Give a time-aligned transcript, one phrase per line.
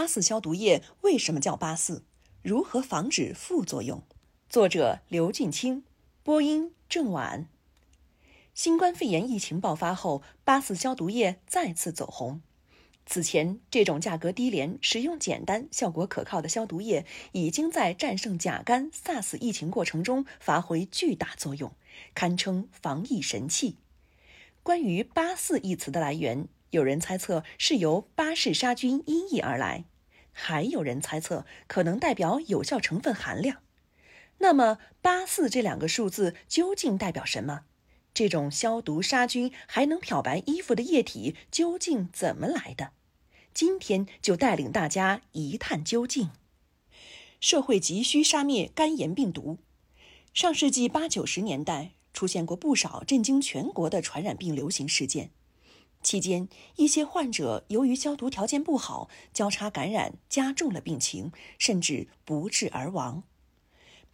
[0.00, 2.04] 八四消毒液为什么叫八四？
[2.40, 4.02] 如何防止副作用？
[4.48, 5.84] 作者刘俊清，
[6.22, 7.50] 播音郑婉。
[8.54, 12.40] 新冠肺炎疫情爆发后，八四消毒液再次走红。
[13.04, 21.70] 此前，这种价格低廉、使用简单、效果可靠的消毒液，已经在战胜甲肝、SARS 疫情过程中发挥巨大作用，
[22.14, 23.76] 堪称防疫神器。
[24.62, 26.48] 关于“八四”一词的来源。
[26.70, 29.86] 有人猜测是由巴氏杀菌音译而来，
[30.40, 33.58] 还有人猜测可能代表有效成分含量。
[34.38, 37.64] 那么八四这两个数字究竟代表什么？
[38.14, 42.92] 这种消毒杀菌还能漂白衣服的液体究竟怎么来的？
[43.52, 46.30] 今天就带领大家一探究竟。
[47.40, 49.58] 社会急需杀灭肝炎病毒。
[50.32, 55.30] 上世纪八九十年代出现过不少震惊全国的传染病流行事件。
[56.02, 63.22] 期间，一些患者由于消毒条件不好，交叉感染加重了病情，甚至不治而亡。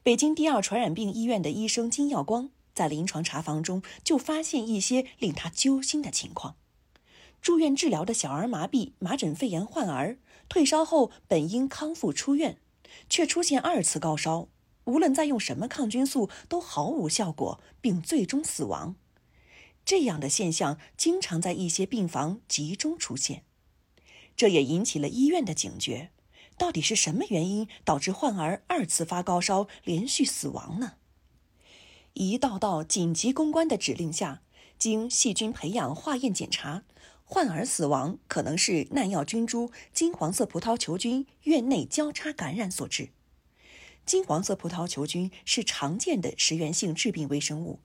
[0.03, 6.57] 北京第二传染病医院的医生金耀光在临床查房中就发现一些令他揪心的情况：
[7.41, 12.59] 住院治疗的小儿麻痹、麻疹肺炎患儿退烧后本应康复出院，
[13.09, 14.49] 却出现二次高烧，
[14.85, 18.97] 无论再用什么抗菌素都毫无效果，并最终死亡。
[19.87, 23.45] 这样的现象经常在一些病房集中出现，
[24.37, 26.11] 这也引起了医院的警觉。
[26.59, 30.95] 到底是什么原因导致患儿二次发高烧、连续死亡呢？
[32.15, 34.43] 一道道紧急公关的指令下，
[34.77, 36.83] 经细菌培养化验检查，
[37.25, 43.11] 患儿死亡可能是耐药菌株金黄色葡萄球菌院内交叉感染所致。
[44.05, 47.79] 金黄色葡萄球菌是常见的食源性致病微生物。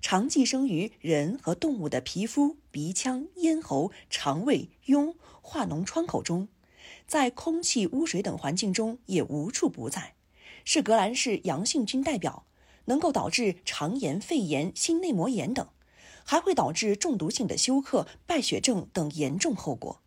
[0.00, 6.48] 常寄生于人和动物的皮肤、鼻腔、咽喉、肠胃、痈、化脓窗口中，
[7.06, 10.14] 在空气、污水等环境中也无处不在，
[10.64, 12.44] 是革兰氏阳性菌代表，
[12.84, 15.66] 能够导致肠炎、肺炎、心内膜炎等，
[16.24, 20.00] 还会导致中毒性的休克、败血症等严重后果。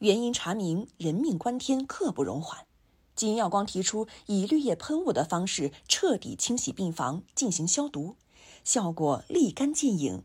[0.00, 2.66] 原因查明，人命关天，刻不容缓。
[3.14, 8.16] 金耀光提出以绿叶喷雾的方式彻底清洗病房，进行消毒。
[8.64, 10.24] 效果立竿见影，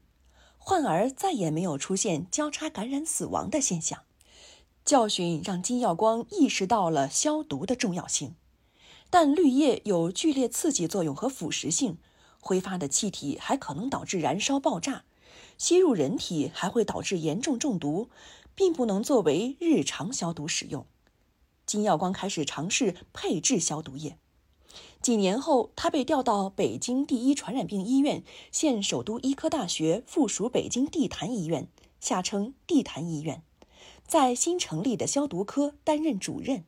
[0.58, 4.04] 患儿再也没有出现交叉感染死亡的现象。
[4.86, 8.36] 教训让金耀光意识到了消毒的重要性，
[9.10, 11.98] 但绿叶有剧烈刺激作用和腐蚀性，
[12.40, 15.04] 挥发的气体还可能导致燃烧爆炸，
[15.58, 18.10] 吸入人体还会导致严重中毒，
[18.56, 20.88] 并不能作为日常消毒使用。
[21.66, 24.18] 金耀光开始尝试配制消毒液。
[25.02, 28.22] 几年后，他被调到北京第一传染病医院
[28.52, 31.70] （现首都医科大学附属北京地坛医院，
[32.02, 33.42] 下称地坛医院），
[34.06, 36.66] 在新成立的消毒科担任主任。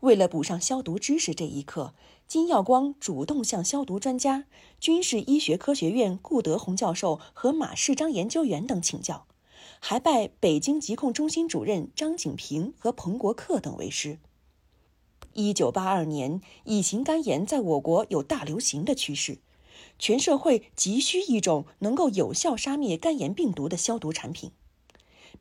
[0.00, 1.94] 为了补上消毒知识这一课，
[2.28, 4.44] 金耀光主动向消毒专家、
[4.78, 9.26] 军事医学科学院顾德宏教授和马世章研究员等请教，
[9.80, 14.18] 还拜北京疾控中心主任张景平和彭国克等为师。
[15.34, 19.38] 一九八二年，乙型肝炎在我国有大流行的趋势，
[19.98, 24.50] 全社会急需一种能够有效杀灭肝炎病毒的消毒产品。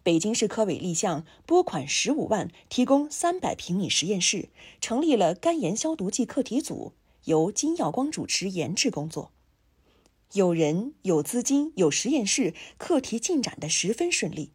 [0.03, 4.49] 北京市科委立项拨款十五万，提供三百平米实验室，
[4.79, 6.93] 成立了肝炎消毒剂课题组，
[7.25, 9.31] 由金耀光主持研制工作。
[10.33, 14.51] 有人、有资金、有实验室，课题进展得十分顺利。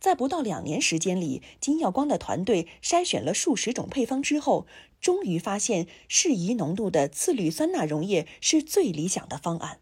[0.00, 4.66] 在不到两年时间里，金耀光的团队筛选了数十种配方之后，
[4.98, 9.80] 终于发现适宜浓度的次氯酸钠溶液是最理想的方案。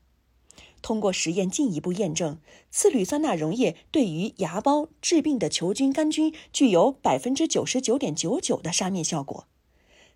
[0.82, 2.38] 通过实验进一步验证，
[2.70, 9.46] 次氯酸钠溶液对于芽孢致病的球菌杆菌具有百分之九十九点九九的杀灭效果。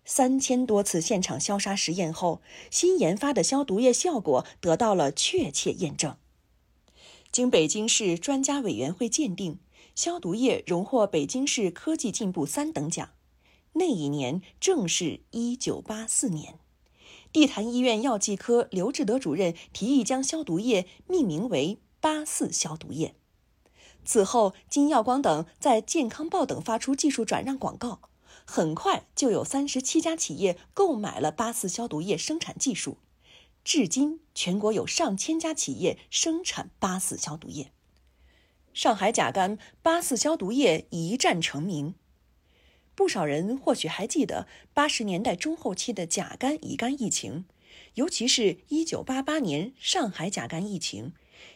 [0.05, 6.17] 三千多次现场消杀实验后，新研发的消毒液效果得到了确切验证。
[7.31, 9.59] 经北京市专家委员会鉴定。
[9.95, 13.09] 消毒液荣获北京市科技进步三等奖，
[13.73, 16.59] 那一年正是一九八四年。
[17.31, 23.15] 地坛医院药剂科刘志德主任提议将消毒液命名为“八四消毒液”。
[24.05, 28.01] 此后，金耀光等在《健康报》等发出技术转让广告，
[28.45, 32.97] 很快就有三十七家企业购买了八四消毒液生产技术。
[33.63, 37.71] 至今，全国有上千家企业生产八四消毒液。
[38.73, 41.93] 上海甲肝八四消毒液一战成名，
[42.95, 47.45] 不少人或许还记得八十年代中后期的甲肝乙肝疫情，
[47.93, 51.13] 尤其是一九八八年上海甲肝疫情，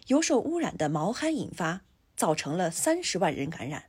[0.07, 1.81] 由受污染的毛蚶引发，
[2.15, 3.85] 造成了三十万人感染。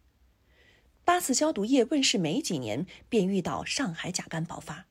[1.05, 4.87] 八四消毒液问世没几年，便遇到上海甲肝爆发。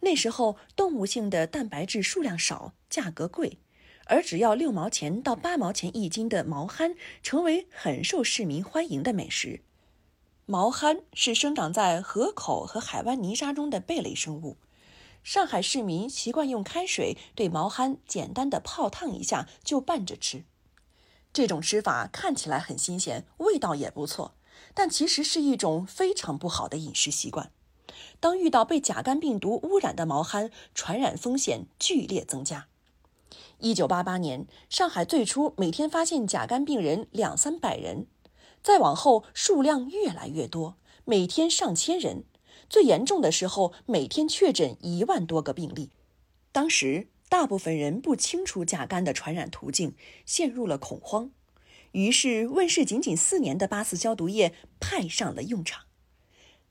[0.00, 3.58] 那时候，动物性的蛋白质数量少，价格贵，
[4.06, 9.60] 而只要六毛钱到八毛钱一斤的毛蚶，成为很受市民欢迎的美食。
[10.46, 14.58] 毛蚶是生长在河口和海湾泥沙中的贝类生物。
[15.22, 20.44] 上海市民习惯用开水对毛蚶简单的泡烫一下就拌着吃。
[21.32, 24.34] 这种吃法看起来很新鲜，味道也不错，
[24.74, 27.50] 但其实是一种非常不好的饮食习惯。
[28.20, 32.68] 当遇到被甲肝病毒污染的毛蚶，传染风险剧烈增加。
[33.58, 38.06] 一九八八年，上海最初每天发现甲肝病人两三百人，
[38.62, 42.24] 再往后数量越来越多，每天上千人。
[42.68, 45.90] 最严重的时候，每天确诊一万多个病例。
[46.50, 49.94] 当时，大部分人不清楚甲肝的传染途径，
[50.24, 51.30] 陷入了恐慌。
[51.92, 55.84] 于是，问世仅仅四年的八四消毒液派上了用场。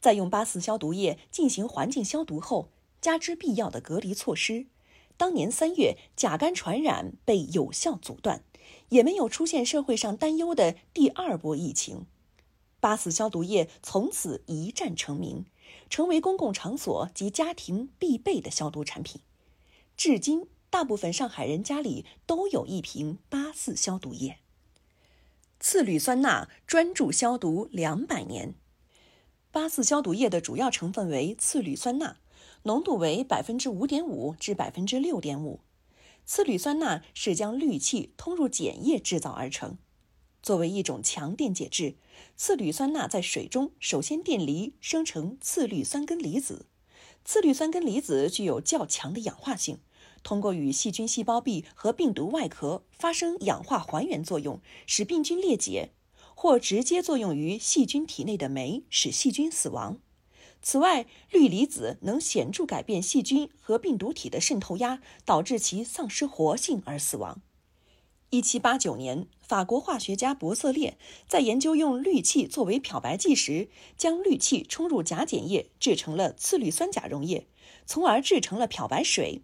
[0.01, 2.69] 在用八四消毒液进行环境消毒后，
[2.99, 4.65] 加之必要的隔离措施，
[5.17, 8.43] 当年三月甲肝传染被有效阻断，
[8.89, 12.05] 也没有出现社会上担忧的第二波疫情。
[12.79, 15.45] 八四消毒液从此一战成名，
[15.89, 19.21] 成为公共场所及家庭必备的消毒产品。
[19.95, 24.39] 至今，大部分上海人家里都有一瓶八四消毒液。
[25.59, 28.55] 次氯酸钠专注消毒两百年。
[29.49, 32.17] 八四消毒液的主要成分为次氯酸钠，
[32.63, 35.59] 浓度为百分之五点五至百分之六点五。
[36.25, 39.77] 次氯酸钠是将氯气通入碱液制造而成。
[40.41, 41.95] 作为一种强电解质，
[42.35, 46.65] 次氯酸钠在水中首先电离，生成次氯酸根离子。
[47.25, 49.79] 次氯酸根离子具有较强的氧化性，
[50.23, 55.91] 通过与细菌细胞壁和病毒外壳发生氧化还原作用，使病菌裂解。
[56.35, 59.99] 或直接作用于细菌体内的酶，使细菌死亡。
[60.65, 67.41] 此外，氯离子能显著改变细菌和病毒体的渗透压，导致其丧失活性而死亡。
[68.29, 73.67] 一七八九年，法国化学家伯瑟列在研究用氯气作为漂白剂时，
[73.97, 77.45] 将氯气冲入甲碱液，制成了次氯酸钾溶液，
[77.85, 79.43] 从而制成了漂白水。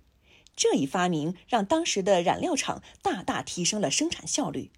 [0.55, 4.71] 这一发明让当时的染料厂大大提升了生产效率。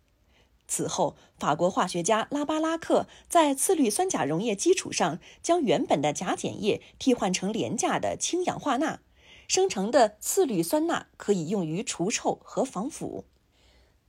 [0.72, 9.02] 此后，法国化学家拉巴拉克在次氯酸钾溶液基础上，将原本的甲碱液替换成廉价的氢氧化钠，
[9.50, 13.26] 生成的次氯酸钠可以用于除臭和防腐。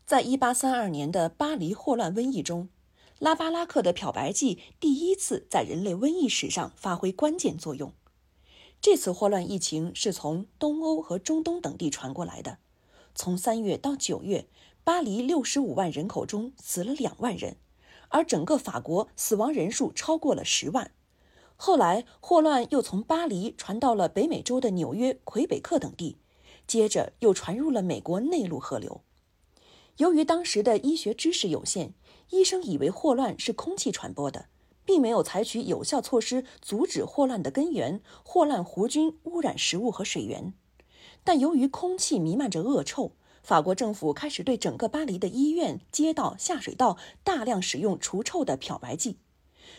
[0.07, 2.69] 在一八三二年的巴黎霍乱瘟疫中，
[3.19, 7.93] 拉巴拉克的漂白剂第一次在人类瘟疫史上发挥关键作用。
[8.81, 12.59] 这次霍乱疫情是从东欧和中东等地传过来的，
[13.17, 14.47] 从三月到九月。
[14.85, 17.57] 巴黎六十五万人口中死了两万人，
[18.09, 20.91] 而整个法国死亡人数超过了十万。
[21.55, 26.19] 后来霍乱又从巴黎传到了北美洲的纽约、魁北克等地，
[26.67, 29.03] 接着又传入了美国内陆河流。
[29.99, 31.95] 由于当时的医学知识有限，
[32.31, 34.47] 医生以为霍乱是空气传播的，
[34.85, 40.55] 并没有采取有效措施阻止霍乱的根源——霍乱弧菌污染食物和水源。
[41.23, 49.19] 但由于空气弥漫着恶臭，法国政府开始对整个巴黎的医院、街道、下水道大量使用除臭的漂白剂。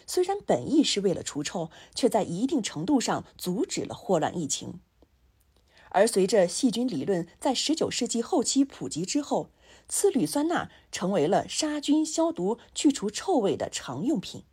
[0.06, 4.80] 虽然本意是为了除臭，却在一定程度上阻止了霍乱疫情。
[5.90, 9.52] 而随着细菌理论在19世纪后期普及之后，
[9.88, 14.44] 次氯酸钠成为了杀菌、消毒、去除臭味的常用品。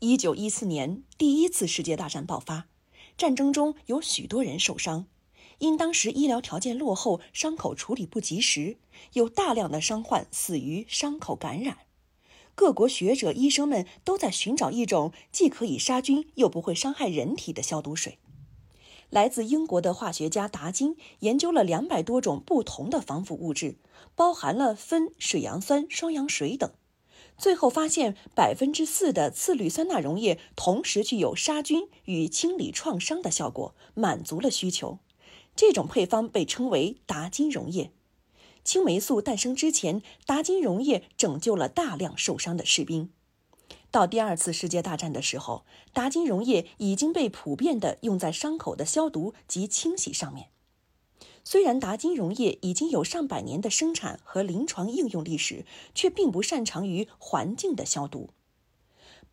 [0.00, 2.68] 1914年，第一次世界大战爆发，
[3.18, 5.06] 战争中有许多人受伤。
[5.60, 8.78] 因当时医疗条件落后，伤口处理不及时，
[9.12, 11.78] 有大量的伤患死于伤口感染。
[12.54, 18.18] 各国学者、医生们都在寻找一种既可以杀菌又不会伤害人体的消毒水。
[19.10, 23.76] 来自英国的化学家达金研究了两百多种不同的防腐物质，
[24.14, 26.72] 包含了酚、水杨酸、双氧水等，
[27.36, 34.98] 最后发现百分之四的次氯酸钠溶液同时具有杀菌与清理创伤的效果，满足了需求。
[35.60, 37.90] 这种配方被称为达金溶液。
[38.64, 43.10] 青霉素诞生之前，达金溶液拯救了大量受伤的士兵。
[43.90, 50.48] 到第二次世界大战的时候，达金溶液已经被普遍的用在伤口的消毒及清洗上面。
[51.44, 58.30] 虽然达金溶液已经有上百年的生产和临床应用历史，却并不擅长于环境的消毒。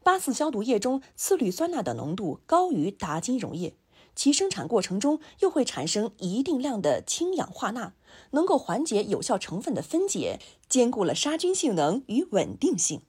[0.04, 3.78] 八四消毒液中次氯酸钠的浓度高于达金溶液。
[4.18, 7.94] 其生产过程中又会产生一定量的氢氧化钠，
[8.32, 13.04] 能够缓解有效成分的分解，兼顾了杀菌性能与稳定性。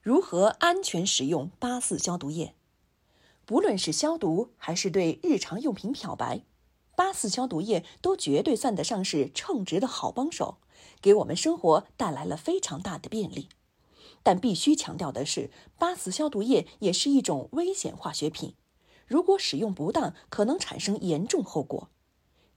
[0.00, 2.54] 如何安全使用八四消毒液？
[3.44, 6.44] 不论是消毒还是对日常用品漂白，
[6.94, 10.58] 八四消毒液都绝对算得上是称职的好帮手，
[11.00, 13.48] 给我们生活带来了非常大的便利。
[14.22, 18.54] 但必须强调的是，八四消毒液也是一种危险化学品，
[19.06, 21.90] 如果使用不当，可能产生严重后果。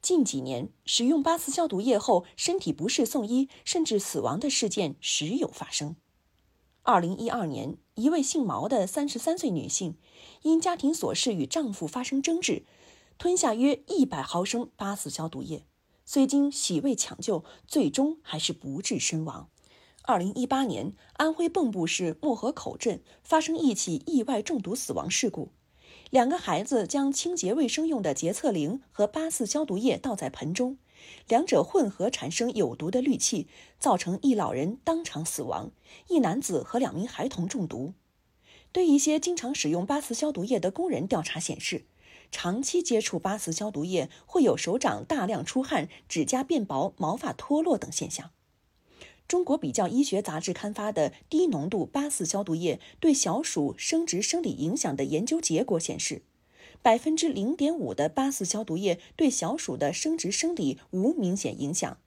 [0.02, 5.96] 近几年，使用八四消毒液后身体不适送医甚至死亡的事件时有发生。
[6.84, 9.98] 二零一二年，一位姓毛的三十三岁女性，
[10.44, 12.64] 因家庭琐事与丈夫发生争执，
[13.18, 15.66] 吞下约一百毫升八四消毒液，
[16.06, 19.50] 虽经洗胃抢救，最终还是不治身亡。
[20.04, 25.50] 二零一八年，安徽蚌埠市漠河口镇发生一起意外中毒死亡事故，
[26.12, 30.78] 两个孩子将清洁卫生用的洁厕灵和八四消毒液倒在盆中。
[31.28, 33.48] 两者混合产生有毒的氯气，
[33.80, 35.72] 造成一老人当场死亡，
[36.08, 37.94] 一男子和两名孩童中毒。
[38.72, 41.86] 对一些经常使用八四消毒液的工人调查显示，
[42.32, 48.32] 长期接触八四消毒液会有手掌大量出汗、指甲变薄、毛发脱落等现象。
[49.28, 56.22] 中国比较医学杂志刊发的低浓度八四消毒液对小鼠生殖生理影响的研究结果显示。
[56.82, 61.98] 百分之零点五的八四消毒液对小鼠的生殖生理无明显影响，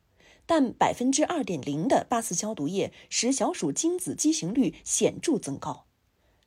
[0.46, 5.86] 但百分之二点零的八四消毒液使小鼠精子畸形率显著增高。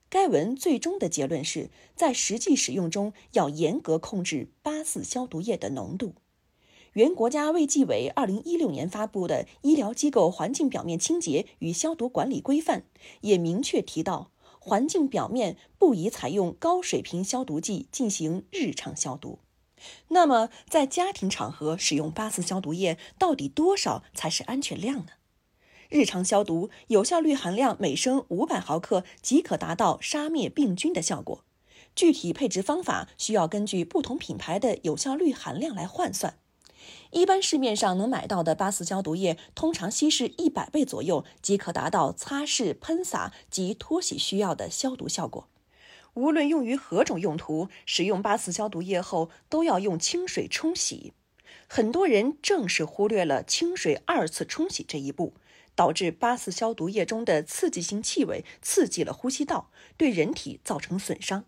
[0.09, 6.15] 该文最终的结论是在实际使用中要严格控制八四消毒液的浓度。
[6.93, 12.79] 原国家卫计委二零一六年发布的《医疗机构环境表面清洁与消毒管理规范》
[13.21, 14.31] 也明确提到。
[14.63, 19.39] 环境表面不宜采用高水平消毒剂进行日常消毒。
[20.09, 25.13] 那么，在家庭场合使用八四消毒液到底多少才是安全量呢？
[25.89, 31.43] 日常消毒有效率含量每升五百毫克即可达到杀灭病菌的效果。
[31.95, 36.37] 具体配置方法需要根据不同品牌的有效率含量来换算。
[37.11, 45.49] 一般市面上能买到的八四消毒液，通常稀释一百倍左右即可达到擦拭、喷洒及脱洗需要的消毒效果。
[46.13, 51.13] 无论用于何种用途，使用八四消毒液后都要用清水冲洗。
[51.67, 55.33] 很多人正是忽略了清水二次冲洗这一步，
[55.75, 61.43] 导致八四消毒液中的刺激性气味刺激了呼吸道，对人体造成损伤。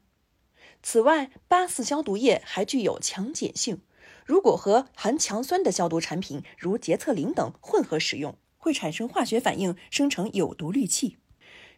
[0.82, 3.82] 此外，八四消毒液还具有强碱性。
[4.25, 11.17] 如果和含强酸的消毒产品，如洁厕灵等混合使用，会产生化学反应，生成有毒氯气。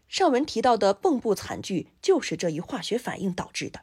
[0.07, 3.81] 上文提到的蚌埠惨剧就是这一化学反应导致的。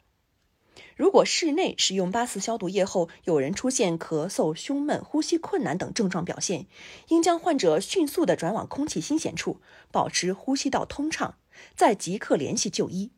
[0.95, 6.67] 如果室内使用八四消毒液后，有人出现咳嗽、胸闷、呼吸困难等症状表现，
[7.09, 11.37] 应将患者迅速的转往空气新鲜处，保持呼吸道通畅，
[11.75, 13.11] 再即刻联系就医。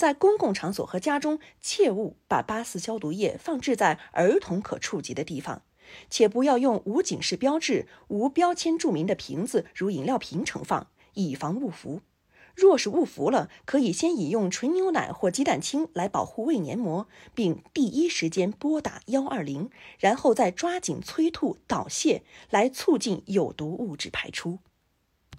[0.00, 5.60] 在公共场所和家中，切勿把八四消毒液放置在儿童可触及的地方，
[6.08, 12.00] 且不要用无警示标志、无标签注明的瓶子，如饮料瓶盛放，以防误服。
[12.56, 24.60] 若是误服了，可以先饮用纯牛奶或鸡蛋清来保护胃黏膜，并第一时间拨打幺二零，然后再抓紧催吐、导泻，来促进有毒物质排出。